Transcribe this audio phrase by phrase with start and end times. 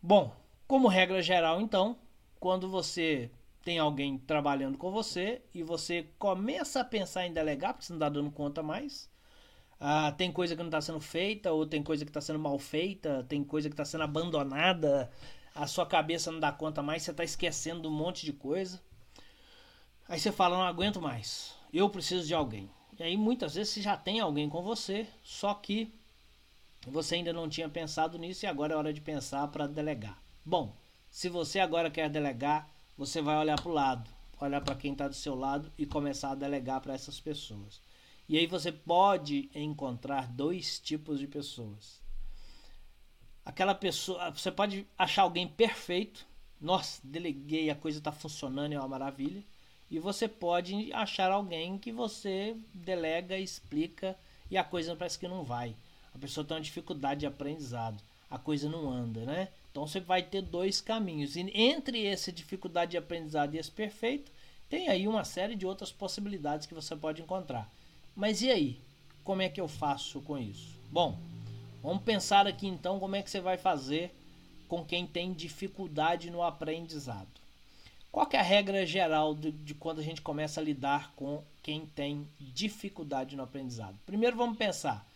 [0.00, 0.32] Bom,
[0.66, 1.98] como regra geral, então,
[2.38, 3.30] quando você
[3.64, 7.98] tem alguém trabalhando com você e você começa a pensar em delegar, porque você não
[7.98, 9.10] está dando conta mais,
[9.80, 12.58] ah, tem coisa que não está sendo feita, ou tem coisa que está sendo mal
[12.58, 15.10] feita, tem coisa que está sendo abandonada,
[15.52, 18.80] a sua cabeça não dá conta mais, você está esquecendo um monte de coisa.
[20.08, 22.70] Aí você fala, não aguento mais, eu preciso de alguém.
[22.98, 25.92] E aí muitas vezes você já tem alguém com você, só que
[26.90, 30.20] você ainda não tinha pensado nisso e agora é hora de pensar para delegar.
[30.44, 30.76] Bom,
[31.10, 34.10] se você agora quer delegar, você vai olhar para o lado,
[34.40, 37.80] olhar para quem está do seu lado e começar a delegar para essas pessoas.
[38.28, 42.02] E aí você pode encontrar dois tipos de pessoas.
[43.44, 46.26] Aquela pessoa, você pode achar alguém perfeito,
[46.60, 49.42] nossa, deleguei, a coisa está funcionando, é uma maravilha.
[49.90, 54.18] E você pode achar alguém que você delega, explica
[54.50, 55.74] e a coisa parece que não vai.
[56.18, 59.48] A pessoa tem uma dificuldade de aprendizado, a coisa não anda, né?
[59.70, 61.36] Então você vai ter dois caminhos.
[61.36, 64.32] E entre essa dificuldade de aprendizado e esse perfeito,
[64.68, 67.70] tem aí uma série de outras possibilidades que você pode encontrar.
[68.16, 68.80] Mas e aí?
[69.22, 70.76] Como é que eu faço com isso?
[70.90, 71.16] Bom,
[71.82, 74.12] vamos pensar aqui então como é que você vai fazer
[74.66, 77.28] com quem tem dificuldade no aprendizado.
[78.10, 81.86] Qual é a regra geral de, de, quando a gente começa a lidar com quem
[81.86, 83.96] tem dificuldade no aprendizado?
[84.04, 85.06] Primeiro vamos pensar,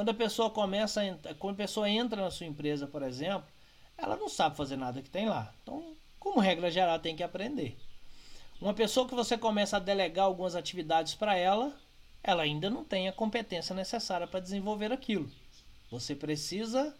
[0.00, 3.46] quando a pessoa começa, a, quando a pessoa entra na sua empresa, por exemplo,
[3.98, 5.52] ela não sabe fazer nada que tem lá.
[5.62, 7.76] Então, como regra geral, tem que aprender.
[8.58, 11.78] Uma pessoa que você começa a delegar algumas atividades para ela,
[12.22, 15.30] ela ainda não tem a competência necessária para desenvolver aquilo.
[15.90, 16.96] Você precisa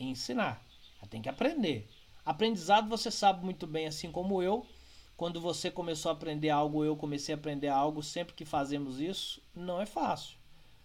[0.00, 0.64] ensinar.
[1.02, 1.86] Ela tem que aprender.
[2.24, 4.66] Aprendizado você sabe muito bem, assim como eu.
[5.18, 9.38] Quando você começou a aprender algo, eu comecei a aprender algo, sempre que fazemos isso,
[9.54, 10.40] não é fácil.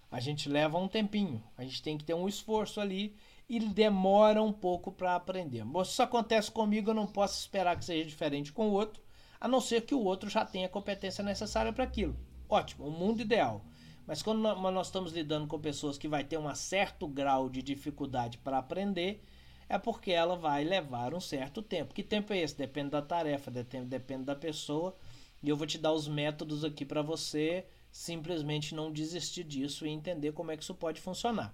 [0.10, 3.16] A gente leva um tempinho, a gente tem que ter um esforço ali
[3.50, 5.64] e demora um pouco para aprender.
[5.66, 9.02] Mas se isso acontece comigo, eu não posso esperar que seja diferente com o outro,
[9.40, 12.16] a não ser que o outro já tenha a competência necessária para aquilo.
[12.50, 13.66] Ótimo, o mundo ideal.
[14.06, 18.38] Mas quando nós estamos lidando com pessoas que vai ter um certo grau de dificuldade
[18.38, 19.22] para aprender,
[19.67, 21.94] é porque ela vai levar um certo tempo.
[21.94, 22.58] Que tempo é esse?
[22.58, 24.96] Depende da tarefa, depende da pessoa.
[25.44, 27.66] E eu vou te dar os métodos aqui para você
[27.98, 31.52] simplesmente não desistir disso e entender como é que isso pode funcionar.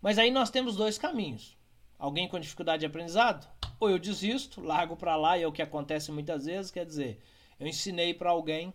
[0.00, 1.58] Mas aí nós temos dois caminhos.
[1.98, 3.46] Alguém com dificuldade de aprendizado?
[3.78, 7.20] Ou eu desisto, largo para lá, e é o que acontece muitas vezes, quer dizer,
[7.60, 8.72] eu ensinei para alguém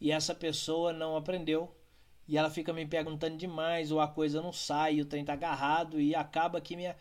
[0.00, 1.76] e essa pessoa não aprendeu
[2.28, 6.00] e ela fica me perguntando demais ou a coisa não sai, o trem tá agarrado
[6.00, 6.96] e acaba que minha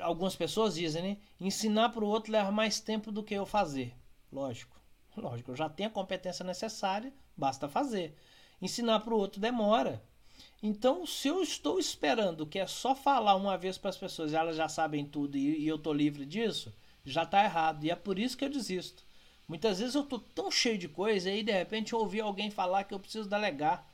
[0.00, 3.94] algumas pessoas dizem, né, ensinar para o outro leva mais tempo do que eu fazer.
[4.32, 4.83] Lógico.
[5.16, 8.16] Lógico, eu já tenho a competência necessária, basta fazer.
[8.60, 10.02] Ensinar para o outro demora.
[10.62, 14.36] Então, se eu estou esperando que é só falar uma vez para as pessoas e
[14.36, 16.72] elas já sabem tudo e, e eu estou livre disso,
[17.04, 17.84] já está errado.
[17.84, 19.04] E é por isso que eu desisto.
[19.46, 22.50] Muitas vezes eu tô tão cheio de coisa e aí de repente eu ouvi alguém
[22.50, 23.86] falar que eu preciso delegar.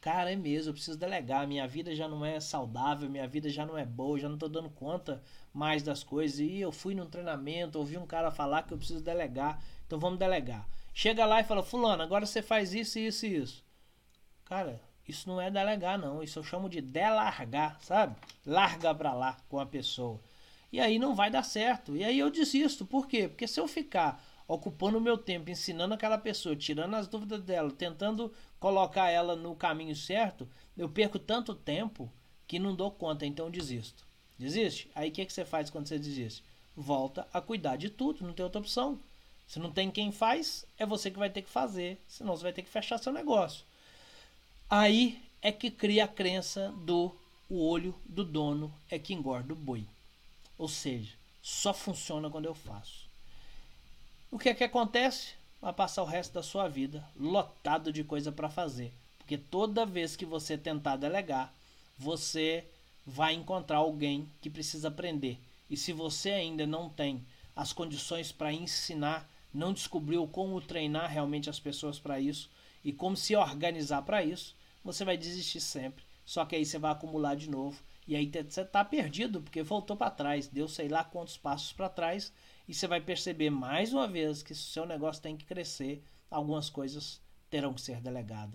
[0.00, 1.46] Cara, é mesmo, eu preciso delegar.
[1.46, 4.48] Minha vida já não é saudável, minha vida já não é boa, já não tô
[4.48, 6.40] dando conta mais das coisas.
[6.40, 9.62] E eu fui num treinamento, ouvi um cara falar que eu preciso delegar.
[9.86, 10.66] Então vamos delegar.
[10.92, 13.64] Chega lá e fala, fulano, agora você faz isso, isso e isso.
[14.44, 16.22] Cara, isso não é delegar, não.
[16.22, 18.16] Isso eu chamo de delargar, sabe?
[18.46, 20.20] Larga pra lá com a pessoa.
[20.72, 21.96] E aí não vai dar certo.
[21.96, 22.84] E aí eu desisto.
[22.84, 23.28] Por quê?
[23.28, 27.70] Porque se eu ficar ocupando o meu tempo ensinando aquela pessoa, tirando as dúvidas dela,
[27.70, 32.10] tentando colocar ela no caminho certo, eu perco tanto tempo
[32.46, 34.04] que não dou conta, então desisto.
[34.38, 34.90] Desiste?
[34.94, 36.42] Aí o que, que você faz quando você desiste?
[36.76, 38.98] Volta a cuidar de tudo, não tem outra opção.
[39.46, 42.52] Se não tem quem faz, é você que vai ter que fazer, senão você vai
[42.52, 43.64] ter que fechar seu negócio.
[44.68, 47.14] Aí é que cria a crença do
[47.48, 49.86] o olho do dono é que engorda o boi.
[50.56, 51.12] Ou seja,
[51.42, 53.06] só funciona quando eu faço.
[54.30, 55.34] O que é que acontece?
[55.60, 58.92] Vai passar o resto da sua vida lotado de coisa para fazer.
[59.18, 61.52] Porque toda vez que você tentar delegar,
[61.98, 62.64] você
[63.06, 65.38] vai encontrar alguém que precisa aprender.
[65.70, 67.24] E se você ainda não tem
[67.54, 72.50] as condições para ensinar, não descobriu como treinar realmente as pessoas para isso
[72.84, 76.04] e como se organizar para isso, você vai desistir sempre.
[76.24, 79.96] Só que aí você vai acumular de novo e aí você está perdido porque voltou
[79.96, 82.32] para trás, deu sei lá quantos passos para trás
[82.68, 86.02] e você vai perceber mais uma vez que se o seu negócio tem que crescer,
[86.30, 88.52] algumas coisas terão que ser delegadas.